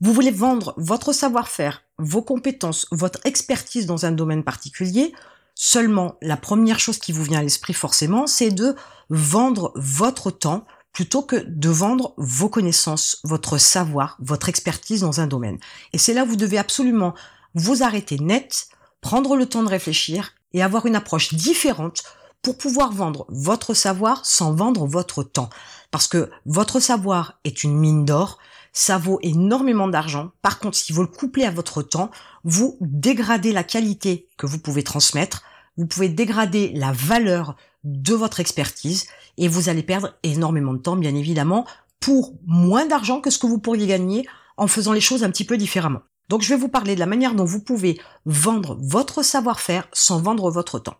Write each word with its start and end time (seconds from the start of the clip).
Vous 0.00 0.12
voulez 0.12 0.30
vendre 0.30 0.74
votre 0.76 1.12
savoir-faire, 1.12 1.82
vos 1.98 2.22
compétences, 2.22 2.86
votre 2.92 3.18
expertise 3.24 3.86
dans 3.86 4.06
un 4.06 4.12
domaine 4.12 4.44
particulier. 4.44 5.12
Seulement, 5.56 6.16
la 6.22 6.36
première 6.36 6.78
chose 6.78 6.98
qui 6.98 7.10
vous 7.10 7.24
vient 7.24 7.40
à 7.40 7.42
l'esprit 7.42 7.72
forcément, 7.72 8.28
c'est 8.28 8.50
de 8.50 8.76
vendre 9.10 9.72
votre 9.74 10.30
temps 10.30 10.66
plutôt 10.92 11.22
que 11.22 11.36
de 11.46 11.68
vendre 11.68 12.14
vos 12.16 12.48
connaissances, 12.48 13.20
votre 13.24 13.58
savoir, 13.58 14.16
votre 14.20 14.48
expertise 14.48 15.00
dans 15.00 15.20
un 15.20 15.26
domaine. 15.26 15.58
Et 15.92 15.98
c'est 15.98 16.14
là 16.14 16.24
où 16.24 16.28
vous 16.28 16.36
devez 16.36 16.58
absolument 16.58 17.14
vous 17.54 17.82
arrêter 17.82 18.18
net, 18.18 18.68
prendre 19.00 19.36
le 19.36 19.46
temps 19.46 19.62
de 19.62 19.68
réfléchir 19.68 20.32
et 20.52 20.62
avoir 20.62 20.86
une 20.86 20.96
approche 20.96 21.34
différente 21.34 22.02
pour 22.42 22.56
pouvoir 22.56 22.92
vendre 22.92 23.26
votre 23.28 23.74
savoir 23.74 24.24
sans 24.24 24.52
vendre 24.54 24.86
votre 24.86 25.22
temps. 25.22 25.50
Parce 25.90 26.06
que 26.06 26.30
votre 26.46 26.80
savoir 26.80 27.38
est 27.44 27.64
une 27.64 27.76
mine 27.76 28.04
d'or, 28.04 28.38
ça 28.78 28.96
vaut 28.96 29.18
énormément 29.22 29.88
d'argent. 29.88 30.30
Par 30.40 30.60
contre, 30.60 30.76
si 30.76 30.92
vous 30.92 31.02
le 31.02 31.08
couplez 31.08 31.44
à 31.44 31.50
votre 31.50 31.82
temps, 31.82 32.12
vous 32.44 32.78
dégradez 32.80 33.50
la 33.50 33.64
qualité 33.64 34.28
que 34.36 34.46
vous 34.46 34.60
pouvez 34.60 34.84
transmettre, 34.84 35.42
vous 35.76 35.86
pouvez 35.86 36.08
dégrader 36.08 36.70
la 36.76 36.92
valeur 36.92 37.56
de 37.82 38.14
votre 38.14 38.38
expertise 38.38 39.08
et 39.36 39.48
vous 39.48 39.68
allez 39.68 39.82
perdre 39.82 40.14
énormément 40.22 40.74
de 40.74 40.78
temps, 40.78 40.94
bien 40.94 41.16
évidemment, 41.16 41.66
pour 41.98 42.34
moins 42.46 42.86
d'argent 42.86 43.20
que 43.20 43.30
ce 43.30 43.40
que 43.40 43.48
vous 43.48 43.58
pourriez 43.58 43.88
gagner 43.88 44.28
en 44.56 44.68
faisant 44.68 44.92
les 44.92 45.00
choses 45.00 45.24
un 45.24 45.30
petit 45.30 45.44
peu 45.44 45.56
différemment. 45.56 46.02
Donc 46.28 46.42
je 46.42 46.48
vais 46.48 46.60
vous 46.60 46.68
parler 46.68 46.94
de 46.94 47.00
la 47.00 47.06
manière 47.06 47.34
dont 47.34 47.44
vous 47.44 47.60
pouvez 47.60 48.00
vendre 48.26 48.76
votre 48.80 49.22
savoir-faire 49.22 49.88
sans 49.92 50.20
vendre 50.20 50.50
votre 50.50 50.78
temps. 50.78 50.96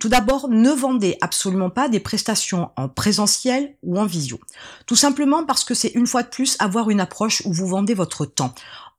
Tout 0.00 0.08
d'abord, 0.08 0.48
ne 0.48 0.70
vendez 0.70 1.16
absolument 1.20 1.70
pas 1.70 1.88
des 1.88 2.00
prestations 2.00 2.70
en 2.76 2.88
présentiel 2.88 3.76
ou 3.82 3.98
en 3.98 4.06
visio. 4.06 4.40
Tout 4.86 4.96
simplement 4.96 5.44
parce 5.44 5.64
que 5.64 5.74
c'est 5.74 5.94
une 5.94 6.06
fois 6.06 6.22
de 6.22 6.28
plus 6.28 6.56
avoir 6.58 6.90
une 6.90 7.00
approche 7.00 7.42
où 7.44 7.52
vous 7.52 7.66
vendez 7.66 7.94
votre 7.94 8.26
temps. 8.26 8.54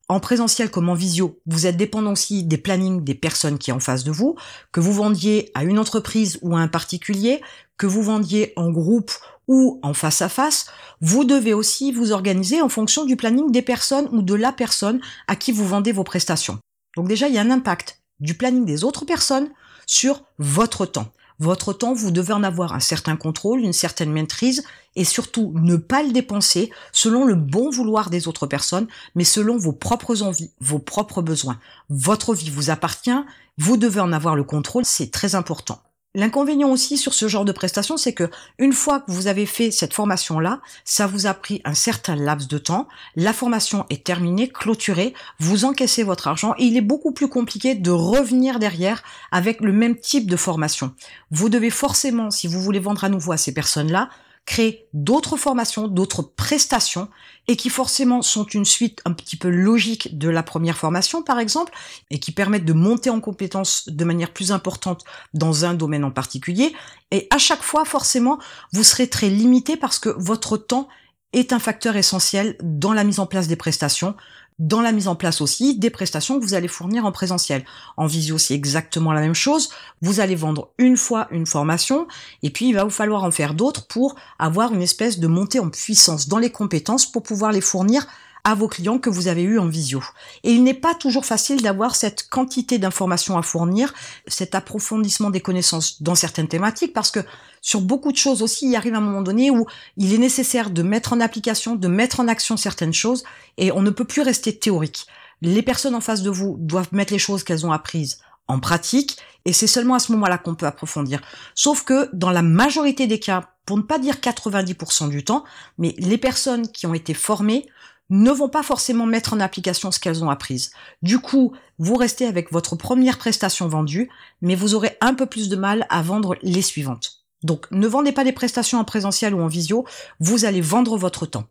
En 0.09 0.19
présentiel 0.19 0.69
comme 0.69 0.89
en 0.89 0.93
visio, 0.93 1.39
vous 1.45 1.65
êtes 1.65 1.77
dépendant 1.77 2.11
aussi 2.11 2.43
des 2.43 2.57
plannings 2.57 3.03
des 3.03 3.15
personnes 3.15 3.57
qui 3.57 3.71
sont 3.71 3.77
en 3.77 3.79
face 3.79 4.03
de 4.03 4.11
vous, 4.11 4.35
que 4.71 4.81
vous 4.81 4.91
vendiez 4.93 5.49
à 5.53 5.63
une 5.63 5.79
entreprise 5.79 6.39
ou 6.41 6.55
à 6.55 6.59
un 6.59 6.67
particulier, 6.67 7.41
que 7.77 7.87
vous 7.87 8.03
vendiez 8.03 8.53
en 8.55 8.71
groupe 8.71 9.11
ou 9.47 9.79
en 9.83 9.93
face 9.93 10.21
à 10.21 10.29
face, 10.29 10.67
vous 11.01 11.25
devez 11.25 11.53
aussi 11.53 11.91
vous 11.91 12.11
organiser 12.11 12.61
en 12.61 12.69
fonction 12.69 13.05
du 13.05 13.15
planning 13.15 13.51
des 13.51 13.61
personnes 13.61 14.07
ou 14.11 14.21
de 14.21 14.35
la 14.35 14.51
personne 14.51 15.01
à 15.27 15.35
qui 15.35 15.51
vous 15.51 15.67
vendez 15.67 15.91
vos 15.91 16.03
prestations. 16.03 16.59
Donc 16.95 17.07
déjà, 17.07 17.27
il 17.27 17.35
y 17.35 17.37
a 17.37 17.41
un 17.41 17.51
impact 17.51 18.01
du 18.19 18.35
planning 18.35 18.65
des 18.65 18.83
autres 18.83 19.05
personnes 19.05 19.49
sur 19.85 20.23
votre 20.37 20.85
temps. 20.85 21.11
Votre 21.39 21.73
temps, 21.73 21.93
vous 21.93 22.11
devez 22.11 22.31
en 22.31 22.43
avoir 22.43 22.73
un 22.73 22.79
certain 22.79 23.17
contrôle, 23.17 23.59
une 23.59 23.73
certaine 23.73 24.11
maîtrise 24.11 24.63
et 24.95 25.03
surtout 25.03 25.51
ne 25.55 25.75
pas 25.75 26.03
le 26.03 26.11
dépenser 26.11 26.71
selon 26.91 27.25
le 27.25 27.35
bon 27.35 27.69
vouloir 27.69 28.09
des 28.09 28.27
autres 28.27 28.45
personnes, 28.45 28.87
mais 29.15 29.23
selon 29.23 29.57
vos 29.57 29.73
propres 29.73 30.21
envies, 30.21 30.51
vos 30.61 30.79
propres 30.79 31.21
besoins. 31.21 31.59
Votre 31.89 32.35
vie 32.35 32.51
vous 32.51 32.69
appartient, 32.69 33.11
vous 33.57 33.77
devez 33.77 33.99
en 33.99 34.13
avoir 34.13 34.35
le 34.35 34.43
contrôle, 34.43 34.85
c'est 34.85 35.11
très 35.11 35.35
important. 35.35 35.81
L'inconvénient 36.15 36.69
aussi 36.69 36.97
sur 36.97 37.13
ce 37.15 37.27
genre 37.27 37.43
de 37.43 37.51
prestation, 37.51 37.97
c'est 37.97 38.13
que 38.13 38.29
une 38.59 38.73
fois 38.73 38.99
que 38.99 39.11
vous 39.11 39.25
avez 39.25 39.47
fait 39.47 39.71
cette 39.71 39.95
formation-là, 39.95 40.61
ça 40.85 41.07
vous 41.07 41.25
a 41.25 41.33
pris 41.33 41.61
un 41.65 41.73
certain 41.73 42.15
laps 42.15 42.47
de 42.47 42.59
temps, 42.59 42.87
la 43.15 43.33
formation 43.33 43.87
est 43.89 44.03
terminée, 44.03 44.47
clôturée, 44.47 45.15
vous 45.39 45.65
encaissez 45.65 46.03
votre 46.03 46.27
argent 46.27 46.53
et 46.59 46.65
il 46.65 46.77
est 46.77 46.81
beaucoup 46.81 47.13
plus 47.13 47.29
compliqué 47.29 47.73
de 47.73 47.89
revenir 47.89 48.59
derrière 48.59 49.01
avec 49.31 49.59
le 49.61 49.73
même 49.73 49.97
type 49.97 50.29
de 50.29 50.37
formation. 50.37 50.93
Vous 51.31 51.49
devez 51.49 51.71
forcément, 51.71 52.29
si 52.29 52.45
vous 52.45 52.61
voulez 52.61 52.79
vendre 52.79 53.03
à 53.03 53.09
nouveau 53.09 53.31
à 53.31 53.37
ces 53.37 53.51
personnes-là, 53.51 54.09
créer 54.45 54.87
d'autres 54.93 55.37
formations, 55.37 55.87
d'autres 55.87 56.21
prestations, 56.21 57.07
et 57.47 57.55
qui 57.55 57.69
forcément 57.69 58.21
sont 58.21 58.45
une 58.45 58.65
suite 58.65 59.01
un 59.05 59.13
petit 59.13 59.37
peu 59.37 59.49
logique 59.49 60.17
de 60.17 60.29
la 60.29 60.43
première 60.43 60.77
formation, 60.77 61.23
par 61.23 61.39
exemple, 61.39 61.73
et 62.09 62.19
qui 62.19 62.31
permettent 62.31 62.65
de 62.65 62.73
monter 62.73 63.09
en 63.09 63.19
compétence 63.19 63.87
de 63.87 64.05
manière 64.05 64.31
plus 64.31 64.51
importante 64.51 65.03
dans 65.33 65.65
un 65.65 65.73
domaine 65.73 66.03
en 66.03 66.11
particulier. 66.11 66.73
Et 67.11 67.27
à 67.31 67.37
chaque 67.37 67.63
fois, 67.63 67.85
forcément, 67.85 68.39
vous 68.73 68.83
serez 68.83 69.09
très 69.09 69.29
limité 69.29 69.77
parce 69.77 69.99
que 69.99 70.09
votre 70.09 70.57
temps 70.57 70.87
est 71.31 71.51
un 71.51 71.59
facteur 71.59 71.95
essentiel 71.95 72.55
dans 72.61 72.93
la 72.93 73.03
mise 73.03 73.19
en 73.19 73.25
place 73.25 73.47
des 73.47 73.55
prestations 73.55 74.15
dans 74.59 74.81
la 74.81 74.91
mise 74.91 75.07
en 75.07 75.15
place 75.15 75.41
aussi 75.41 75.77
des 75.77 75.89
prestations 75.89 76.39
que 76.39 76.43
vous 76.43 76.53
allez 76.53 76.67
fournir 76.67 77.05
en 77.05 77.11
présentiel. 77.11 77.65
En 77.97 78.05
visio, 78.05 78.37
c'est 78.37 78.53
exactement 78.53 79.11
la 79.11 79.21
même 79.21 79.33
chose. 79.33 79.69
Vous 80.01 80.19
allez 80.19 80.35
vendre 80.35 80.69
une 80.77 80.97
fois 80.97 81.27
une 81.31 81.45
formation 81.45 82.07
et 82.41 82.49
puis 82.49 82.69
il 82.69 82.73
va 82.73 82.83
vous 82.83 82.89
falloir 82.89 83.23
en 83.23 83.31
faire 83.31 83.53
d'autres 83.53 83.87
pour 83.87 84.15
avoir 84.39 84.73
une 84.73 84.81
espèce 84.81 85.19
de 85.19 85.27
montée 85.27 85.59
en 85.59 85.69
puissance 85.69 86.27
dans 86.27 86.39
les 86.39 86.51
compétences 86.51 87.05
pour 87.05 87.23
pouvoir 87.23 87.51
les 87.51 87.61
fournir 87.61 88.07
à 88.45 88.55
vos 88.55 88.67
clients 88.67 88.99
que 88.99 89.09
vous 89.09 89.27
avez 89.27 89.41
eu 89.43 89.57
en 89.57 89.67
visio. 89.67 90.03
Et 90.43 90.51
il 90.51 90.63
n'est 90.63 90.73
pas 90.73 90.93
toujours 90.93 91.25
facile 91.25 91.61
d'avoir 91.61 91.95
cette 91.95 92.27
quantité 92.27 92.77
d'informations 92.77 93.37
à 93.37 93.41
fournir, 93.41 93.93
cet 94.27 94.53
approfondissement 94.53 95.29
des 95.29 95.39
connaissances 95.39 96.01
dans 96.01 96.15
certaines 96.15 96.49
thématiques, 96.49 96.93
parce 96.93 97.09
que 97.09 97.21
sur 97.61 97.79
beaucoup 97.79 98.11
de 98.11 98.17
choses 98.17 98.41
aussi, 98.41 98.67
il 98.67 98.75
arrive 98.75 98.95
un 98.95 98.99
moment 98.99 99.21
donné 99.21 99.49
où 99.49 99.65
il 99.95 100.13
est 100.13 100.17
nécessaire 100.17 100.71
de 100.71 100.83
mettre 100.83 101.13
en 101.13 101.21
application, 101.21 101.75
de 101.75 101.87
mettre 101.87 102.19
en 102.19 102.27
action 102.27 102.57
certaines 102.57 102.93
choses, 102.93 103.23
et 103.57 103.71
on 103.71 103.81
ne 103.81 103.89
peut 103.89 104.05
plus 104.05 104.21
rester 104.21 104.57
théorique. 104.57 105.07
Les 105.41 105.61
personnes 105.61 105.95
en 105.95 106.01
face 106.01 106.21
de 106.21 106.29
vous 106.29 106.57
doivent 106.59 106.93
mettre 106.93 107.13
les 107.13 107.19
choses 107.19 107.43
qu'elles 107.43 107.65
ont 107.65 107.71
apprises 107.71 108.19
en 108.49 108.59
pratique, 108.59 109.17
et 109.45 109.53
c'est 109.53 109.67
seulement 109.67 109.95
à 109.95 109.99
ce 109.99 110.11
moment-là 110.11 110.37
qu'on 110.37 110.55
peut 110.55 110.65
approfondir. 110.65 111.21
Sauf 111.55 111.83
que 111.83 112.09
dans 112.13 112.31
la 112.31 112.41
majorité 112.41 113.07
des 113.07 113.19
cas, 113.19 113.49
pour 113.65 113.77
ne 113.77 113.81
pas 113.81 113.99
dire 113.99 114.15
90% 114.15 115.09
du 115.09 115.23
temps, 115.23 115.45
mais 115.77 115.95
les 115.97 116.17
personnes 116.17 116.67
qui 116.67 116.85
ont 116.85 116.93
été 116.93 117.13
formées 117.13 117.65
ne 118.13 118.29
vont 118.29 118.47
pas 118.47 118.61
forcément 118.61 119.07
mettre 119.07 119.33
en 119.33 119.39
application 119.39 119.91
ce 119.91 119.99
qu'elles 119.99 120.23
ont 120.23 120.29
appris. 120.29 120.69
Du 121.01 121.17
coup, 121.17 121.53
vous 121.79 121.95
restez 121.95 122.27
avec 122.27 122.51
votre 122.51 122.75
première 122.75 123.17
prestation 123.17 123.67
vendue, 123.67 124.11
mais 124.41 124.53
vous 124.53 124.75
aurez 124.75 124.95
un 125.01 125.15
peu 125.15 125.25
plus 125.25 125.49
de 125.49 125.55
mal 125.55 125.87
à 125.89 126.03
vendre 126.03 126.35
les 126.43 126.61
suivantes. 126.61 127.23
Donc, 127.41 127.65
ne 127.71 127.87
vendez 127.87 128.11
pas 128.11 128.23
des 128.23 128.31
prestations 128.31 128.77
en 128.77 128.83
présentiel 128.83 129.33
ou 129.33 129.41
en 129.41 129.47
visio, 129.47 129.85
vous 130.19 130.45
allez 130.45 130.61
vendre 130.61 130.95
votre 130.95 131.25
temps. 131.25 131.45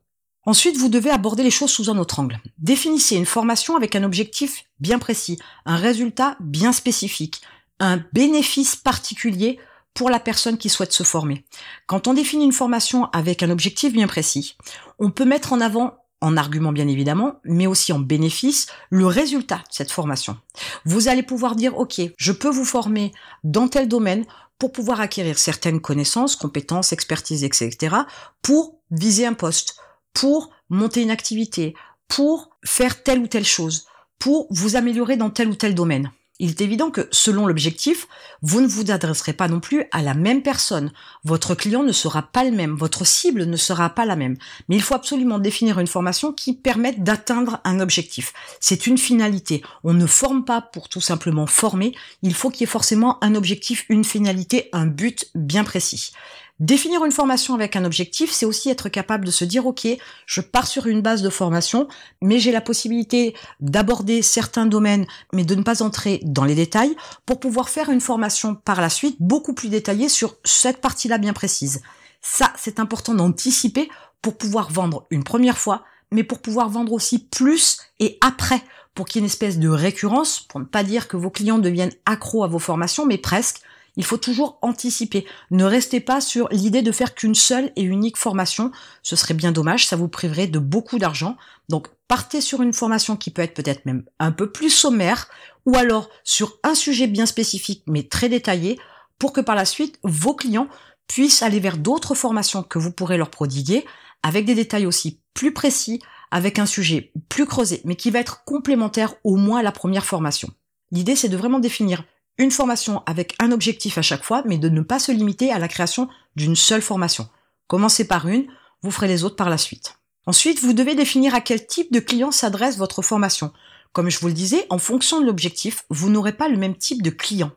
Ensuite, 0.47 0.77
vous 0.77 0.89
devez 0.89 1.11
aborder 1.11 1.43
les 1.43 1.51
choses 1.51 1.73
sous 1.73 1.91
un 1.91 1.99
autre 1.99 2.21
angle. 2.21 2.41
Définissez 2.59 3.17
une 3.17 3.27
formation 3.27 3.77
avec 3.77 3.97
un 3.97 4.05
objectif 4.05 4.65
bien 4.79 5.01
précis, 5.01 5.41
un 5.67 5.77
résultat 5.77 6.37
bien 6.39 6.73
spécifique, 6.73 7.43
un 7.81 8.05
bénéfice 8.13 8.77
particulier 8.77 9.59
pour 9.95 10.11
la 10.11 10.21
personne 10.21 10.59
qui 10.59 10.69
souhaite 10.69 10.93
se 10.93 11.03
former. 11.03 11.45
Quand 11.87 12.07
on 12.07 12.15
définit 12.15 12.45
une 12.45 12.53
formation 12.53 13.07
avec 13.07 13.43
un 13.43 13.51
objectif 13.51 13.93
bien 13.93 14.07
précis, 14.07 14.57
on 15.01 15.11
peut 15.11 15.25
mettre 15.25 15.53
en 15.53 15.61
avant 15.61 16.02
en 16.23 16.37
argument 16.37 16.73
bien 16.73 16.89
évidemment, 16.89 17.41
mais 17.45 17.67
aussi 17.67 17.93
en 17.93 17.99
bénéfice, 17.99 18.69
le 18.91 19.07
résultat 19.07 19.57
de 19.57 19.73
cette 19.73 19.91
formation. 19.91 20.39
Vous 20.85 21.09
allez 21.09 21.23
pouvoir 21.23 21.57
dire, 21.57 21.77
OK, 21.77 22.01
je 22.17 22.33
peux 22.33 22.49
vous 22.49 22.65
former 22.65 23.13
dans 23.45 23.69
tel 23.69 23.89
domaine 23.89 24.25
pour 24.59 24.73
pouvoir 24.73 25.01
acquérir 25.01 25.39
certaines 25.39 25.81
connaissances, 25.81 26.37
compétences, 26.37 26.93
expertise, 26.93 27.43
etc., 27.43 27.97
pour 28.41 28.79
viser 28.93 29.27
un 29.27 29.35
poste, 29.35 29.77
pour 30.15 30.51
monter 30.71 31.03
une 31.03 31.11
activité, 31.11 31.75
pour 32.07 32.51
faire 32.65 33.03
telle 33.03 33.19
ou 33.19 33.27
telle 33.27 33.45
chose, 33.45 33.87
pour 34.21 34.47
vous 34.51 34.77
améliorer 34.77 35.17
dans 35.17 35.31
tel 35.31 35.49
ou 35.49 35.57
tel 35.57 35.75
domaine 35.75 36.13
il 36.39 36.51
est 36.51 36.61
évident 36.61 36.91
que 36.91 37.09
selon 37.11 37.47
l'objectif, 37.47 38.09
vous 38.41 38.61
ne 38.61 38.67
vous 38.67 38.91
adresserez 38.91 39.33
pas 39.33 39.49
non 39.49 39.61
plus 39.61 39.85
à 39.93 40.03
la 40.03 40.15
même 40.15 40.43
personne. 40.43 40.91
Votre 41.25 41.55
client 41.55 41.83
ne 41.83 41.93
sera 41.93 42.23
pas 42.23 42.43
le 42.45 42.51
même, 42.51 42.75
votre 42.75 43.07
cible 43.07 43.45
ne 43.45 43.57
sera 43.57 43.91
pas 43.91 44.07
la 44.07 44.17
même. 44.17 44.37
Mais 44.69 44.77
il 44.77 44.83
faut 44.83 44.95
absolument 44.95 45.39
définir 45.39 45.79
une 45.79 45.87
formation 45.87 46.33
qui 46.33 46.55
permette 46.55 47.05
d'atteindre 47.05 47.61
un 47.65 47.81
objectif. 47.81 48.33
C'est 48.61 48.87
une 48.87 48.99
finalité. 48.99 49.63
On 49.85 49.95
ne 49.95 50.07
forme 50.07 50.45
pas 50.45 50.61
pour 50.61 50.89
tout 50.89 51.01
simplement 51.01 51.47
former, 51.47 51.95
il 52.23 52.35
faut 52.35 52.51
qu'il 52.51 52.63
y 52.63 52.65
ait 52.65 52.67
forcément 52.67 53.23
un 53.23 53.35
objectif, 53.35 53.85
une 53.89 54.05
finalité, 54.05 54.69
un 54.73 54.87
but 54.87 55.31
bien 55.35 55.65
précis. 55.65 56.13
Définir 56.63 57.05
une 57.05 57.11
formation 57.11 57.55
avec 57.55 57.75
un 57.75 57.85
objectif, 57.85 58.31
c'est 58.31 58.47
aussi 58.47 58.71
être 58.71 58.89
capable 58.89 59.25
de 59.25 59.33
se 59.33 59.45
dire, 59.45 59.67
OK, 59.67 59.85
je 60.27 60.41
pars 60.41 60.69
sur 60.69 60.87
une 60.87 61.03
base 61.03 61.21
de 61.21 61.29
formation, 61.29 61.89
mais 62.21 62.39
j'ai 62.39 62.53
la 62.53 62.61
possibilité 62.61 63.35
d'aborder 63.59 64.23
certains 64.23 64.67
domaines, 64.67 65.05
mais 65.33 65.43
de 65.43 65.57
ne 65.57 65.65
pas 65.65 65.83
entrer 65.83 66.21
dans 66.23 66.45
les 66.45 66.55
détails, 66.55 66.95
pour 67.27 67.41
pouvoir 67.41 67.69
faire 67.69 67.91
une 67.91 68.01
formation 68.01 68.55
par 68.55 68.81
la 68.81 68.91
suite 68.91 69.17
beaucoup 69.19 69.55
plus 69.55 69.71
détaillée 69.71 70.09
sur 70.09 70.37
cette 70.45 70.81
partie-là 70.81 71.19
bien 71.19 71.33
précise. 71.33 71.83
Ça, 72.21 72.53
c'est 72.57 72.79
important 72.79 73.15
d'anticiper 73.15 73.89
pour 74.23 74.39
pouvoir 74.39 74.71
vendre 74.71 75.09
une 75.11 75.25
première 75.25 75.59
fois, 75.59 75.83
mais 76.13 76.23
pour 76.23 76.39
pouvoir 76.39 76.69
vendre 76.69 76.93
aussi 76.93 77.19
plus 77.19 77.79
et 77.99 78.19
après, 78.21 78.63
pour 78.95 79.07
qu'il 79.07 79.17
y 79.17 79.19
ait 79.19 79.27
une 79.27 79.33
espèce 79.33 79.59
de 79.59 79.69
récurrence, 79.69 80.39
pour 80.39 80.61
ne 80.61 80.65
pas 80.65 80.85
dire 80.85 81.09
que 81.09 81.17
vos 81.17 81.31
clients 81.31 81.59
deviennent 81.59 81.95
accros 82.07 82.45
à 82.45 82.47
vos 82.47 82.61
formations, 82.61 83.05
mais 83.05 83.19
presque, 83.19 83.63
il 83.97 84.05
faut 84.05 84.17
toujours 84.17 84.59
anticiper. 84.63 85.27
Ne 85.51 85.65
restez 85.65 86.01
pas 86.01 86.21
sur 86.21 86.49
l'idée 86.51 86.83
de 86.83 86.93
faire 86.93 87.15
qu'une 87.15 87.35
seule 87.35 87.73
et 87.77 87.83
unique 87.83 88.17
formation. 88.17 88.73
Ce 89.03 89.17
serait 89.17 89.35
bien 89.35 89.53
dommage, 89.53 89.87
ça 89.87 89.97
vous 89.97 90.09
priverait 90.09 90.47
de 90.47 90.59
beaucoup 90.59 90.99
d'argent. 90.99 91.37
Donc 91.69 91.89
partez 92.09 92.41
sur 92.41 92.63
une 92.63 92.73
formation 92.73 93.17
qui 93.17 93.31
peut 93.31 93.43
être 93.43 93.55
peut-être 93.55 93.85
même 93.87 94.05
un 94.19 94.33
peu 94.33 94.51
plus 94.51 94.71
sommaire 94.71 95.29
ou 95.67 95.77
alors 95.77 96.09
sur 96.25 96.59
un 96.63 96.75
sujet 96.75 97.07
bien 97.07 97.27
spécifique 97.27 97.85
mais 97.87 98.03
très 98.03 98.29
détaillé 98.29 98.79
pour 99.19 99.33
que 99.33 99.41
par 99.41 99.55
la 99.55 99.65
suite 99.65 99.99
vos 100.03 100.35
clients 100.35 100.69
puissent 101.07 101.43
aller 101.43 101.61
vers 101.61 101.77
d'autres 101.77 102.15
formations 102.15 102.63
que 102.63 102.79
vous 102.79 102.93
pourrez 102.93 103.19
leur 103.19 103.31
prodiguer 103.31 103.85
avec 104.23 104.45
des 104.45 104.55
détails 104.55 104.87
aussi 104.87 105.21
plus 105.35 105.53
précis, 105.53 106.01
avec 106.31 106.59
un 106.59 106.67
sujet 106.67 107.13
plus 107.29 107.47
creusé, 107.47 107.83
mais 107.85 107.97
qui 107.97 108.11
va 108.11 108.21
être 108.21 108.45
complémentaire 108.45 109.15
au 109.25 109.37
moins 109.37 109.61
à 109.61 109.63
la 109.63 109.73
première 109.73 110.07
formation. 110.07 110.49
L'idée, 110.91 111.17
c'est 111.17 111.29
de 111.29 111.37
vraiment 111.37 111.59
définir 111.59 112.05
une 112.39 112.51
formation 112.51 113.03
avec 113.07 113.35
un 113.41 113.53
objectif 113.53 113.99
à 113.99 114.03
chaque 114.03 114.25
fois, 114.25 114.43
mais 114.47 114.59
de 114.59 114.69
ne 114.69 114.81
pas 114.81 114.99
se 114.99 115.13
limiter 115.13 115.53
à 115.53 115.59
la 115.59 115.69
création 115.69 116.09
d'une 116.37 116.57
seule 116.57 116.83
formation. 116.83 117.29
Commencez 117.67 118.07
par 118.07 118.29
une, 118.29 118.47
vous 118.83 118.91
ferez 118.91 119.09
les 119.09 119.25
autres 119.25 119.37
par 119.37 119.51
la 119.51 119.59
suite. 119.59 119.99
Ensuite, 120.27 120.61
vous 120.61 120.73
devez 120.73 120.95
définir 120.95 121.35
à 121.35 121.41
quel 121.41 121.67
type 121.67 121.93
de 121.93 122.01
client 122.01 122.31
s'adresse 122.31 122.79
votre 122.79 123.03
formation. 123.03 123.53
Comme 123.93 124.09
je 124.09 124.21
vous 124.21 124.29
le 124.29 124.33
disais, 124.33 124.67
en 124.71 124.79
fonction 124.79 125.21
de 125.21 125.27
l'objectif, 125.27 125.85
vous 125.91 126.11
n'aurez 126.11 126.33
pas 126.33 126.49
le 126.49 126.57
même 126.57 126.77
type 126.77 127.03
de 127.03 127.11
client. 127.11 127.51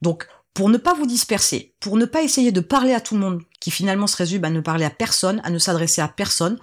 Donc, 0.00 0.26
pour 0.54 0.68
ne 0.68 0.76
pas 0.76 0.94
vous 0.94 1.06
disperser, 1.06 1.74
pour 1.80 1.96
ne 1.96 2.04
pas 2.04 2.22
essayer 2.22 2.52
de 2.52 2.60
parler 2.60 2.94
à 2.94 3.00
tout 3.00 3.14
le 3.14 3.20
monde, 3.20 3.42
qui 3.60 3.70
finalement 3.70 4.06
se 4.06 4.16
résume 4.16 4.44
à 4.44 4.50
ne 4.50 4.60
parler 4.60 4.84
à 4.84 4.90
personne, 4.90 5.40
à 5.44 5.50
ne 5.50 5.58
s'adresser 5.58 6.00
à 6.00 6.08
personne, 6.08 6.58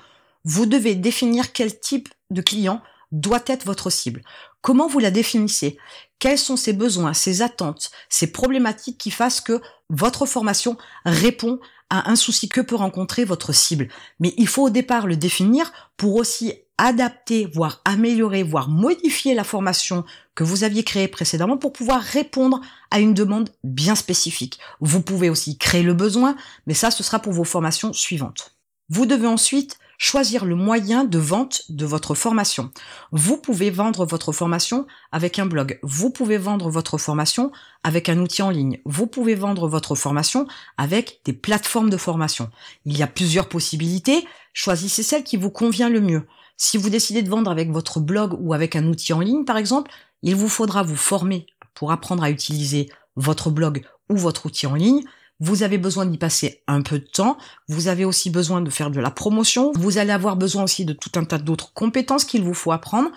vous 0.46 0.66
devez 0.66 0.96
définir 0.96 1.52
quel 1.52 1.80
type 1.80 2.10
de 2.32 2.42
client 2.42 2.82
doit 3.12 3.44
être 3.48 3.66
votre 3.66 3.90
cible. 3.90 4.22
Comment 4.62 4.88
vous 4.88 5.00
la 5.00 5.12
définissez? 5.12 5.78
Quels 6.20 6.38
sont 6.38 6.58
ses 6.58 6.74
besoins, 6.74 7.14
ses 7.14 7.42
attentes, 7.42 7.92
ses 8.10 8.32
problématiques 8.32 8.98
qui 8.98 9.12
fassent 9.12 9.42
que 9.42 9.62
votre 9.90 10.26
formation 10.26 10.78
répond 11.06 11.60
à 11.90 12.10
un 12.12 12.16
souci 12.16 12.50
que 12.50 12.62
peut 12.62 12.76
rencontrer 12.76 13.24
votre 13.24 13.54
cible? 13.54 13.88
Mais 14.20 14.34
il 14.38 14.48
faut 14.48 14.64
au 14.64 14.70
départ 14.70 15.08
le 15.08 15.16
définir 15.16 15.72
pour 15.96 16.16
aussi 16.16 16.54
adapter, 16.78 17.46
voire 17.46 17.82
améliorer, 17.86 18.44
voire 18.44 18.70
modifier 18.70 19.34
la 19.34 19.44
formation 19.44 20.06
que 20.34 20.44
vous 20.44 20.64
aviez 20.64 20.84
créée 20.84 21.10
précédemment 21.10 21.58
pour 21.58 21.74
pouvoir 21.74 22.02
répondre 22.02 22.62
à 22.90 23.00
une 23.00 23.14
demande 23.14 23.50
bien 23.64 23.96
spécifique. 23.96 24.60
Vous 24.80 25.02
pouvez 25.02 25.30
aussi 25.30 25.58
créer 25.58 25.84
le 25.84 25.94
besoin, 25.94 26.36
mais 26.68 26.74
ça, 26.74 26.90
ce 26.90 27.04
sera 27.04 27.20
pour 27.20 27.34
vos 27.34 27.44
formations 27.44 27.92
suivantes. 27.92 28.56
Vous 28.90 29.06
devez 29.06 29.28
ensuite 29.28 29.78
choisir 30.00 30.46
le 30.46 30.56
moyen 30.56 31.04
de 31.04 31.20
vente 31.20 31.64
de 31.68 31.86
votre 31.86 32.16
formation. 32.16 32.72
Vous 33.12 33.38
pouvez 33.38 33.70
vendre 33.70 34.06
votre 34.06 34.32
formation 34.32 34.88
avec 35.12 35.38
un 35.40 35.46
blog. 35.46 35.78
Vous 35.84 36.10
pouvez 36.10 36.38
vendre 36.38 36.70
votre 36.70 36.98
formation 36.98 37.52
avec 37.84 38.08
un 38.08 38.18
outil 38.18 38.42
en 38.42 38.50
ligne. 38.50 38.80
Vous 38.86 39.08
pouvez 39.08 39.36
vendre 39.36 39.68
votre 39.68 39.96
formation 39.96 40.48
avec 40.78 41.20
des 41.26 41.34
plateformes 41.34 41.90
de 41.90 41.98
formation. 41.98 42.50
Il 42.86 42.98
y 42.98 43.04
a 43.04 43.08
plusieurs 43.08 43.50
possibilités. 43.50 44.26
Choisissez 44.54 45.04
celle 45.04 45.26
qui 45.26 45.36
vous 45.36 45.52
convient 45.52 45.90
le 45.90 46.00
mieux. 46.00 46.26
Si 46.56 46.78
vous 46.78 46.90
décidez 46.90 47.22
de 47.22 47.30
vendre 47.30 47.52
avec 47.52 47.70
votre 47.70 48.00
blog 48.00 48.38
ou 48.40 48.54
avec 48.54 48.78
un 48.78 48.88
outil 48.88 49.12
en 49.12 49.20
ligne, 49.20 49.44
par 49.44 49.58
exemple, 49.58 49.92
il 50.24 50.36
vous 50.36 50.50
faudra 50.50 50.82
vous 50.82 50.96
former 50.96 51.46
pour 51.74 51.92
apprendre 51.92 52.24
à 52.24 52.32
utiliser 52.32 52.90
votre 53.18 53.50
blog 53.50 53.86
ou 54.10 54.16
votre 54.16 54.46
outil 54.46 54.66
en 54.66 54.76
ligne. 54.76 55.04
Vous 55.40 55.64
avez 55.64 55.78
besoin 55.78 56.06
d'y 56.06 56.18
passer 56.18 56.64
un 56.68 56.82
peu 56.82 57.00
de 57.00 57.06
temps. 57.06 57.38
Vous 57.68 57.88
avez 57.88 58.06
aussi 58.06 58.30
besoin 58.30 58.62
de 58.62 58.70
faire 58.70 58.92
de 58.92 59.00
la 59.00 59.12
promotion. 59.12 59.72
Vous 59.76 59.98
allez 59.98 60.12
avoir 60.12 60.36
besoin 60.36 60.64
aussi 60.64 60.86
de 60.86 60.94
tout 60.94 61.12
un 61.16 61.24
tas 61.24 61.38
d'autres 61.38 61.74
compétences 61.74 62.26
qu'il 62.26 62.44
vous 62.44 62.54
faut 62.54 62.72
apprendre. 62.72 63.10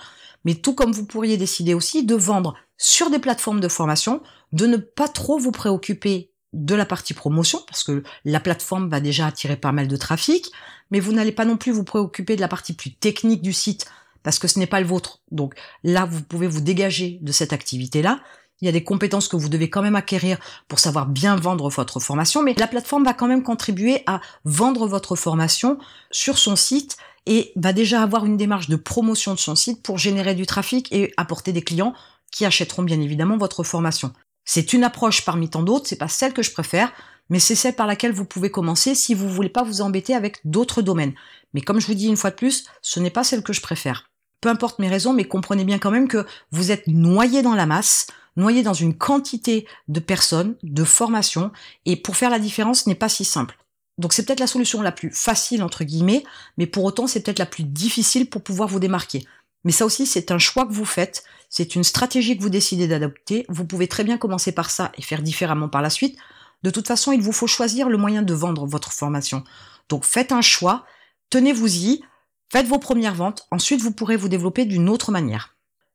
Mais 0.45 0.55
tout 0.55 0.75
comme 0.75 0.93
vous 0.93 1.07
pourriez 1.07 1.37
décider 1.37 1.75
aussi 1.75 2.05
de 2.05 2.15
vendre 2.15 2.55
sur 2.77 3.11
des 3.11 3.19
plateformes 3.19 3.61
de 3.61 3.69
formation, 3.69 4.23
de 4.53 4.67
ne 4.67 4.77
pas 4.77 5.09
trop 5.09 5.39
vous 5.39 5.53
préoccuper 5.53 6.31
de 6.53 6.75
la 6.75 6.85
partie 6.85 7.15
promotion, 7.15 7.61
parce 7.67 7.85
que 7.85 8.03
la 8.25 8.41
plateforme 8.41 8.91
va 8.91 9.01
déjà 9.01 9.27
attirer 9.27 9.57
pas 9.57 9.73
mal 9.73 9.89
de 9.89 9.97
trafic, 9.97 10.51
mais 10.91 11.01
vous 11.01 11.13
n'allez 11.13 11.33
pas 11.33 11.45
non 11.45 11.57
plus 11.57 11.73
vous 11.73 11.85
préoccuper 11.85 12.37
de 12.37 12.41
la 12.41 12.49
partie 12.49 12.75
plus 12.75 12.95
technique 12.95 13.41
du 13.41 13.53
site, 13.53 13.87
parce 14.23 14.39
que 14.39 14.49
ce 14.49 14.59
n'est 14.59 14.67
pas 14.67 14.81
le 14.81 14.87
vôtre. 14.87 15.21
Donc 15.31 15.55
là, 15.83 16.05
vous 16.05 16.23
pouvez 16.23 16.47
vous 16.47 16.61
dégager 16.61 17.19
de 17.23 17.33
cette 17.33 17.53
activité-là 17.53 18.21
il 18.63 18.67
y 18.67 18.69
a 18.69 18.73
des 18.73 18.85
compétences 18.85 19.29
que 19.29 19.37
vous 19.37 19.49
devez 19.49 19.69
quand 19.69 19.83
même 19.83 19.97
acquérir 19.97 20.39
pour 20.69 20.79
savoir 20.79 21.07
bien 21.07 21.37
vendre 21.37 21.69
votre 21.69 21.99
formation, 21.99 22.43
mais 22.43 22.55
la 22.57 22.69
plateforme 22.69 23.05
va 23.05 23.13
quand 23.13 23.27
même 23.27 23.43
contribuer 23.43 24.05
à 24.07 24.21
vendre 24.45 24.87
votre 24.87 25.17
formation 25.17 25.79
sur 26.13 26.39
son 26.39 26.55
site 26.55 26.97
et 27.27 27.53
va 27.57 27.73
déjà 27.73 28.03
avoir 28.03 28.25
une 28.25 28.37
démarche 28.37 28.69
de 28.69 28.77
promotion 28.77 29.35
de 29.35 29.39
son 29.39 29.57
site 29.57 29.83
pour 29.83 29.99
générer 29.99 30.35
du 30.35 30.47
trafic 30.47 30.93
et 30.93 31.13
apporter 31.17 31.53
des 31.53 31.63
clients 31.63 31.93
qui 32.31 32.45
achèteront 32.45 32.85
bien 32.85 33.01
évidemment 33.01 33.37
votre 33.37 33.65
formation. 33.65 34.13
C'est 34.45 34.73
une 34.73 34.85
approche 34.85 35.25
parmi 35.25 35.49
tant 35.49 35.63
d'autres, 35.63 35.89
c'est 35.89 35.97
pas 35.97 36.09
celle 36.09 36.33
que 36.33 36.43
je 36.43 36.53
préfère, 36.53 36.93
mais 37.31 37.41
c'est 37.41 37.55
celle 37.55 37.75
par 37.75 37.87
laquelle 37.87 38.13
vous 38.13 38.25
pouvez 38.25 38.51
commencer 38.51 38.95
si 38.95 39.15
vous 39.15 39.29
voulez 39.29 39.49
pas 39.49 39.63
vous 39.65 39.81
embêter 39.81 40.15
avec 40.15 40.39
d'autres 40.45 40.83
domaines. 40.83 41.15
Mais 41.53 41.61
comme 41.63 41.81
je 41.81 41.87
vous 41.87 41.95
dis 41.95 42.09
une 42.09 42.17
fois 42.17 42.31
de 42.31 42.37
plus, 42.37 42.67
ce 42.81 43.01
n'est 43.01 43.11
pas 43.11 43.25
celle 43.25 43.43
que 43.43 43.53
je 43.53 43.61
préfère. 43.61 44.09
Peu 44.41 44.49
importe 44.49 44.81
mes 44.81 44.89
raisons, 44.89 45.13
mais 45.13 45.25
comprenez 45.25 45.65
bien 45.65 45.79
quand 45.79 45.93
même 45.93 46.09
que 46.09 46.27
vous 46.51 46.73
êtes 46.73 46.87
noyé 46.89 47.43
dans 47.43 47.55
la 47.55 47.67
masse, 47.67 48.09
noyé 48.37 48.63
dans 48.63 48.75
une 48.75 48.97
quantité 48.97 49.67
de 49.89 50.01
personnes, 50.01 50.57
de 50.63 50.85
formations, 50.85 51.51
et 51.85 51.97
pour 51.97 52.17
faire 52.17 52.31
la 52.31 52.39
différence 52.39 52.87
n'est 52.87 52.95
pas 52.95 53.09
si 53.09 53.25
simple. 53.25 53.59
Donc 53.99 54.13
c'est 54.13 54.25
peut-être 54.25 54.41
la 54.41 54.47
solution 54.47 54.81
la 54.83 54.93
plus 54.93 55.11
facile 55.11 55.63
entre 55.63 55.85
guillemets, 55.85 56.25
mais 56.57 56.67
pour 56.67 56.85
autant 56.85 57.07
c'est 57.07 57.23
peut-être 57.23 57.39
la 57.39 57.47
plus 57.47 57.65
difficile 57.65 58.29
pour 58.29 58.43
pouvoir 58.43 58.69
vous 58.69 58.81
démarquer. 58.81 59.27
Mais 59.65 59.73
ça 59.73 59.85
aussi 59.85 60.07
c'est 60.07 60.31
un 60.31 60.39
choix 60.39 60.67
que 60.67 60.73
vous 60.73 60.85
faites, 60.85 61.25
c'est 61.51 61.77
une 61.77 61.85
stratégie 61.85 62.37
que 62.37 62.43
vous 62.43 62.49
décidez 62.49 62.89
d'adopter, 62.89 63.45
vous 63.49 63.67
pouvez 63.67 63.87
très 63.87 64.05
bien 64.05 64.19
commencer 64.19 64.53
par 64.53 64.71
ça 64.71 64.91
et 64.97 65.03
faire 65.03 65.23
différemment 65.23 65.69
par 65.69 65.83
la 65.83 65.91
suite. 65.91 66.19
De 66.63 66.71
toute 66.71 66.87
façon, 66.87 67.13
il 67.13 67.21
vous 67.21 67.33
faut 67.33 67.47
choisir 67.47 67.89
le 67.89 67.99
moyen 67.99 68.23
de 68.23 68.35
vendre 68.35 68.67
votre 68.67 68.93
formation. 68.93 69.45
Donc 69.89 70.05
faites 70.05 70.33
un 70.33 70.43
choix, 70.43 70.87
tenez-vous-y, 71.29 72.03
faites 72.51 72.67
vos 72.67 72.79
premières 72.79 73.15
ventes, 73.15 73.47
ensuite 73.51 73.83
vous 73.83 73.93
pourrez 73.93 74.17
vous 74.17 74.29
développer 74.29 74.65
d'une 74.65 74.89
autre 74.89 75.11
manière. 75.11 75.52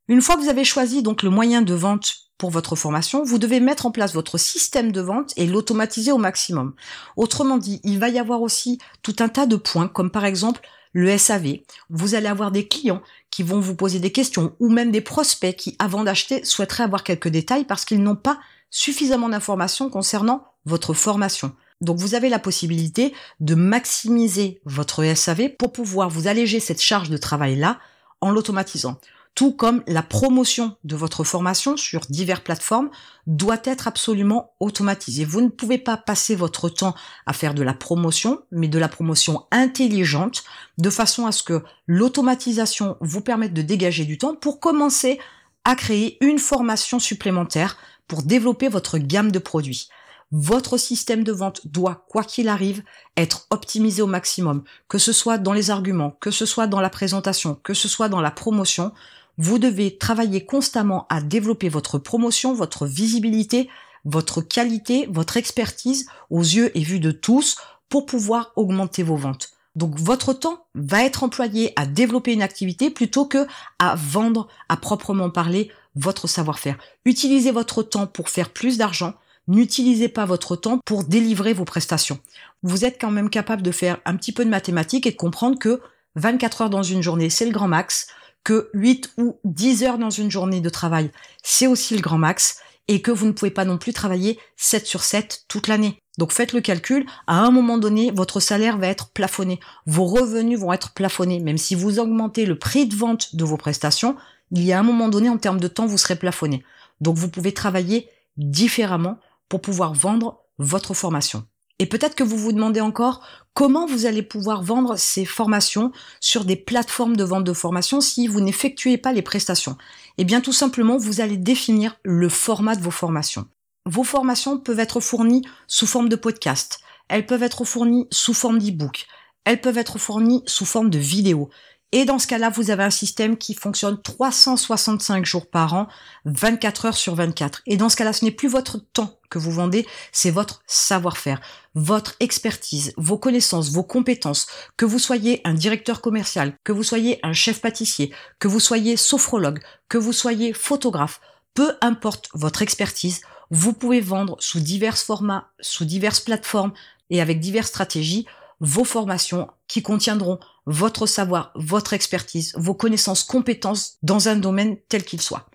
Une 0.09 0.21
fois 0.21 0.37
que 0.37 0.41
vous 0.41 0.49
avez 0.49 0.63
choisi 0.63 1.03
donc 1.03 1.21
le 1.21 1.29
moyen 1.29 1.61
de 1.61 1.73
vente 1.73 2.15
pour 2.37 2.49
votre 2.49 2.77
formation, 2.77 3.23
vous 3.23 3.39
devez 3.39 3.59
mettre 3.59 3.85
en 3.85 3.91
place 3.91 4.13
votre 4.13 4.37
système 4.37 4.93
de 4.93 5.01
vente 5.01 5.33
et 5.35 5.45
l'automatiser 5.45 6.13
au 6.13 6.17
maximum. 6.17 6.75
Autrement 7.17 7.57
dit, 7.57 7.81
il 7.83 7.99
va 7.99 8.07
y 8.07 8.17
avoir 8.17 8.41
aussi 8.41 8.79
tout 9.01 9.15
un 9.19 9.27
tas 9.27 9.45
de 9.45 9.57
points, 9.57 9.89
comme 9.89 10.09
par 10.09 10.23
exemple 10.23 10.61
le 10.93 11.17
SAV. 11.17 11.57
Vous 11.89 12.15
allez 12.15 12.27
avoir 12.27 12.51
des 12.51 12.67
clients 12.67 13.01
qui 13.31 13.43
vont 13.43 13.59
vous 13.59 13.75
poser 13.75 13.99
des 13.99 14.13
questions 14.13 14.55
ou 14.61 14.69
même 14.69 14.91
des 14.91 15.01
prospects 15.01 15.55
qui, 15.57 15.75
avant 15.77 16.05
d'acheter, 16.05 16.45
souhaiteraient 16.45 16.85
avoir 16.85 17.03
quelques 17.03 17.27
détails 17.27 17.65
parce 17.65 17.83
qu'ils 17.83 18.01
n'ont 18.01 18.15
pas 18.15 18.39
suffisamment 18.69 19.27
d'informations 19.27 19.89
concernant 19.89 20.45
votre 20.65 20.93
formation. 20.93 21.53
Donc 21.81 21.97
vous 21.97 22.15
avez 22.15 22.29
la 22.29 22.39
possibilité 22.39 23.13
de 23.41 23.55
maximiser 23.55 24.61
votre 24.63 25.03
SAV 25.03 25.49
pour 25.49 25.73
pouvoir 25.73 26.09
vous 26.09 26.27
alléger 26.27 26.61
cette 26.61 26.81
charge 26.81 27.09
de 27.09 27.17
travail-là 27.17 27.79
en 28.21 28.31
l'automatisant 28.31 28.99
tout 29.37 29.51
comme 29.51 29.83
la 29.85 30.01
promotion 30.01 30.77
de 30.83 30.95
votre 30.95 31.23
formation 31.23 31.77
sur 31.77 32.01
diverses 32.09 32.41
plateformes 32.41 32.89
doit 33.27 33.61
être 33.65 33.87
absolument 33.87 34.55
automatisée. 34.59 35.25
Vous 35.25 35.41
ne 35.41 35.49
pouvez 35.49 35.77
pas 35.77 35.95
passer 35.95 36.33
votre 36.33 36.69
temps 36.69 36.95
à 37.27 37.33
faire 37.33 37.53
de 37.53 37.61
la 37.61 37.75
promotion, 37.75 38.41
mais 38.49 38.67
de 38.67 38.79
la 38.79 38.87
promotion 38.87 39.45
intelligente, 39.51 40.43
de 40.79 40.89
façon 40.89 41.27
à 41.27 41.31
ce 41.31 41.43
que 41.43 41.63
l'automatisation 41.85 42.97
vous 42.99 43.21
permette 43.21 43.53
de 43.53 43.61
dégager 43.61 44.05
du 44.05 44.17
temps 44.17 44.33
pour 44.33 44.59
commencer 44.59 45.19
à 45.65 45.75
créer 45.75 46.17
une 46.25 46.39
formation 46.39 46.97
supplémentaire 46.97 47.77
pour 48.07 48.23
développer 48.23 48.69
votre 48.69 48.97
gamme 48.97 49.31
de 49.31 49.37
produits. 49.37 49.87
Votre 50.31 50.77
système 50.77 51.23
de 51.23 51.31
vente 51.31 51.67
doit, 51.67 52.05
quoi 52.09 52.23
qu'il 52.23 52.49
arrive, 52.49 52.81
être 53.15 53.45
optimisé 53.51 54.01
au 54.01 54.07
maximum, 54.07 54.63
que 54.89 54.97
ce 54.97 55.13
soit 55.13 55.37
dans 55.37 55.53
les 55.53 55.69
arguments, 55.69 56.17
que 56.19 56.31
ce 56.31 56.47
soit 56.47 56.65
dans 56.65 56.81
la 56.81 56.89
présentation, 56.89 57.55
que 57.61 57.75
ce 57.75 57.87
soit 57.87 58.09
dans 58.09 58.19
la 58.19 58.31
promotion. 58.31 58.93
Vous 59.37 59.59
devez 59.59 59.97
travailler 59.97 60.45
constamment 60.45 61.05
à 61.09 61.21
développer 61.21 61.69
votre 61.69 61.99
promotion, 61.99 62.53
votre 62.53 62.87
visibilité, 62.87 63.69
votre 64.03 64.41
qualité, 64.41 65.07
votre 65.11 65.37
expertise 65.37 66.07
aux 66.29 66.41
yeux 66.41 66.75
et 66.77 66.81
vus 66.81 66.99
de 66.99 67.11
tous 67.11 67.57
pour 67.89 68.05
pouvoir 68.05 68.51
augmenter 68.55 69.03
vos 69.03 69.15
ventes. 69.15 69.49
Donc 69.75 69.99
votre 69.99 70.33
temps 70.33 70.65
va 70.73 71.03
être 71.03 71.23
employé 71.23 71.71
à 71.75 71.85
développer 71.85 72.33
une 72.33 72.41
activité 72.41 72.89
plutôt 72.89 73.25
que 73.25 73.45
à 73.77 73.95
vendre 73.95 74.47
à 74.69 74.77
proprement 74.77 75.29
parler 75.29 75.71
votre 75.95 76.27
savoir-faire. 76.27 76.77
Utilisez 77.05 77.51
votre 77.51 77.83
temps 77.83 78.07
pour 78.07 78.29
faire 78.29 78.49
plus 78.49 78.77
d'argent. 78.77 79.13
N'utilisez 79.47 80.09
pas 80.09 80.25
votre 80.25 80.55
temps 80.55 80.79
pour 80.83 81.03
délivrer 81.03 81.53
vos 81.53 81.63
prestations. 81.63 82.19
Vous 82.63 82.85
êtes 82.85 82.99
quand 82.99 83.11
même 83.11 83.29
capable 83.29 83.61
de 83.61 83.71
faire 83.71 83.99
un 84.05 84.15
petit 84.15 84.31
peu 84.31 84.43
de 84.43 84.49
mathématiques 84.49 85.05
et 85.05 85.11
de 85.11 85.15
comprendre 85.15 85.59
que 85.59 85.79
24 86.15 86.61
heures 86.61 86.69
dans 86.71 86.83
une 86.83 87.03
journée, 87.03 87.29
c'est 87.29 87.45
le 87.45 87.51
grand 87.51 87.67
max 87.67 88.07
que 88.47 88.69
8 88.73 89.15
ou 89.17 89.41
10 89.43 89.83
heures 89.83 89.97
dans 89.97 90.09
une 90.09 90.31
journée 90.31 90.61
de 90.61 90.69
travail, 90.69 91.11
c'est 91.43 91.67
aussi 91.67 91.97
le 91.97 92.01
grand 92.01 92.17
max, 92.17 92.59
et 92.87 93.01
que 93.01 93.11
vous 93.11 93.25
ne 93.25 93.33
pouvez 93.33 93.51
pas 93.51 93.65
non 93.65 93.77
plus 93.77 93.91
travailler 93.91 94.39
7 94.55 94.87
sur 94.87 95.03
7 95.03 95.43
toute 95.49 95.67
l'année. 95.67 95.99
Donc 96.17 96.31
faites 96.31 96.53
le 96.53 96.61
calcul, 96.61 97.05
à 97.27 97.39
un 97.41 97.51
moment 97.51 97.77
donné, 97.77 98.09
votre 98.09 98.39
salaire 98.39 98.77
va 98.77 98.87
être 98.87 99.09
plafonné, 99.09 99.59
vos 99.85 100.05
revenus 100.05 100.57
vont 100.57 100.71
être 100.71 100.93
plafonnés, 100.93 101.41
même 101.41 101.57
si 101.57 101.75
vous 101.75 101.99
augmentez 101.99 102.45
le 102.45 102.57
prix 102.57 102.87
de 102.87 102.95
vente 102.95 103.35
de 103.35 103.43
vos 103.43 103.57
prestations, 103.57 104.15
il 104.51 104.63
y 104.63 104.71
a 104.71 104.79
un 104.79 104.83
moment 104.83 105.09
donné, 105.09 105.27
en 105.27 105.37
termes 105.37 105.59
de 105.59 105.67
temps, 105.67 105.85
vous 105.85 105.97
serez 105.97 106.15
plafonné. 106.15 106.63
Donc 107.01 107.17
vous 107.17 107.27
pouvez 107.27 107.53
travailler 107.53 108.09
différemment 108.37 109.19
pour 109.49 109.59
pouvoir 109.59 109.93
vendre 109.93 110.39
votre 110.57 110.93
formation. 110.93 111.45
Et 111.79 111.85
peut-être 111.85 112.15
que 112.15 112.23
vous 112.23 112.37
vous 112.37 112.53
demandez 112.53 112.81
encore 112.81 113.21
comment 113.53 113.85
vous 113.85 114.05
allez 114.05 114.23
pouvoir 114.23 114.63
vendre 114.63 114.97
ces 114.97 115.25
formations 115.25 115.91
sur 116.19 116.45
des 116.45 116.55
plateformes 116.55 117.15
de 117.15 117.23
vente 117.23 117.43
de 117.43 117.53
formation 117.53 118.01
si 118.01 118.27
vous 118.27 118.41
n'effectuez 118.41 118.97
pas 118.97 119.13
les 119.13 119.21
prestations. 119.21 119.77
Eh 120.17 120.25
bien 120.25 120.41
tout 120.41 120.53
simplement, 120.53 120.97
vous 120.97 121.21
allez 121.21 121.37
définir 121.37 121.97
le 122.03 122.29
format 122.29 122.75
de 122.75 122.81
vos 122.81 122.91
formations. 122.91 123.47
Vos 123.85 124.03
formations 124.03 124.57
peuvent 124.57 124.79
être 124.79 124.99
fournies 124.99 125.43
sous 125.67 125.87
forme 125.87 126.09
de 126.09 126.15
podcast, 126.15 126.79
elles 127.07 127.25
peuvent 127.25 127.43
être 127.43 127.63
fournies 127.63 128.07
sous 128.11 128.33
forme 128.33 128.59
d'e-book, 128.59 129.05
elles 129.45 129.61
peuvent 129.61 129.77
être 129.77 129.97
fournies 129.97 130.43
sous 130.45 130.65
forme 130.65 130.89
de 130.89 130.99
vidéo. 130.99 131.49
Et 131.93 132.03
dans 132.03 132.19
ce 132.19 132.27
cas-là, 132.27 132.49
vous 132.49 132.69
avez 132.69 132.83
un 132.83 132.89
système 132.89 133.37
qui 133.37 133.53
fonctionne 133.53 134.01
365 134.01 135.25
jours 135.25 135.49
par 135.49 135.73
an, 135.73 135.87
24 136.25 136.85
heures 136.85 136.97
sur 136.97 137.15
24. 137.15 137.61
Et 137.65 137.77
dans 137.77 137.87
ce 137.87 137.95
cas-là, 137.95 138.11
ce 138.11 138.25
n'est 138.25 138.31
plus 138.31 138.49
votre 138.49 138.77
temps 138.77 139.19
que 139.29 139.39
vous 139.39 139.51
vendez, 139.51 139.87
c'est 140.11 140.31
votre 140.31 140.61
savoir-faire, 140.67 141.39
votre 141.75 142.15
expertise, 142.19 142.93
vos 142.97 143.17
connaissances, 143.17 143.71
vos 143.71 143.83
compétences. 143.83 144.47
Que 144.75 144.85
vous 144.85 144.99
soyez 144.99 145.39
un 145.45 145.53
directeur 145.53 146.01
commercial, 146.01 146.53
que 146.65 146.73
vous 146.73 146.83
soyez 146.83 147.19
un 147.23 147.33
chef 147.33 147.61
pâtissier, 147.61 148.13
que 148.39 148.49
vous 148.49 148.59
soyez 148.59 148.97
sophrologue, 148.97 149.61
que 149.87 149.97
vous 149.97 150.13
soyez 150.13 150.51
photographe, 150.51 151.21
peu 151.53 151.71
importe 151.79 152.29
votre 152.33 152.61
expertise, 152.61 153.21
vous 153.49 153.71
pouvez 153.71 154.01
vendre 154.01 154.35
sous 154.39 154.59
divers 154.59 154.97
formats, 154.97 155.51
sous 155.61 155.85
diverses 155.85 156.19
plateformes 156.19 156.73
et 157.09 157.21
avec 157.21 157.39
diverses 157.39 157.69
stratégies 157.69 158.27
vos 158.59 158.83
formations 158.83 159.47
qui 159.67 159.81
contiendront 159.81 160.39
votre 160.65 161.05
savoir, 161.05 161.51
votre 161.55 161.93
expertise, 161.93 162.53
vos 162.57 162.73
connaissances, 162.73 163.23
compétences 163.23 163.97
dans 164.03 164.27
un 164.27 164.35
domaine 164.35 164.77
tel 164.89 165.03
qu'il 165.03 165.21
soit. 165.21 165.49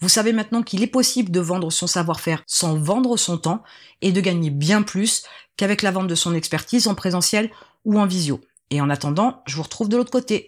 Vous 0.00 0.08
savez 0.08 0.32
maintenant 0.32 0.62
qu'il 0.62 0.82
est 0.82 0.88
possible 0.88 1.30
de 1.30 1.40
vendre 1.40 1.70
son 1.70 1.86
savoir-faire 1.86 2.42
sans 2.46 2.76
vendre 2.76 3.16
son 3.16 3.38
temps 3.38 3.62
et 4.00 4.12
de 4.12 4.20
gagner 4.20 4.50
bien 4.50 4.82
plus 4.82 5.24
qu'avec 5.56 5.82
la 5.82 5.90
vente 5.90 6.06
de 6.06 6.14
son 6.14 6.34
expertise 6.34 6.86
en 6.86 6.94
présentiel 6.94 7.50
ou 7.84 7.98
en 7.98 8.06
visio. 8.06 8.40
Et 8.70 8.80
en 8.80 8.90
attendant, 8.90 9.42
je 9.46 9.56
vous 9.56 9.62
retrouve 9.62 9.88
de 9.88 9.96
l'autre 9.96 10.12
côté. 10.12 10.46